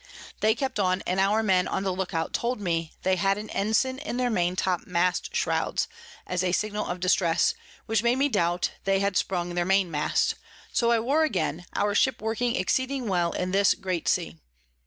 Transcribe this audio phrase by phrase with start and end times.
[0.39, 3.51] They kept on, and our Men on the look out told me they had an
[3.51, 5.87] Ensign in their Maintop Mast Shrouds
[6.25, 7.53] as a Signal of Distress,
[7.85, 10.33] which made me doubt they had sprung their Main Mast;
[10.73, 14.37] so I wore again, our Ship working exceeding well in this great Sea.